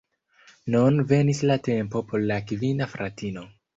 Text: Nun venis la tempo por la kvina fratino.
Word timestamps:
Nun 0.75 0.97
venis 1.11 1.41
la 1.51 1.57
tempo 1.67 2.03
por 2.13 2.25
la 2.33 2.39
kvina 2.53 2.89
fratino. 2.95 3.45